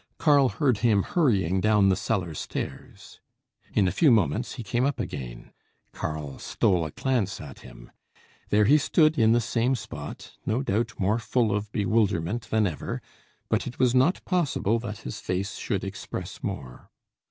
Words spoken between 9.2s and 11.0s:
the same spot, no doubt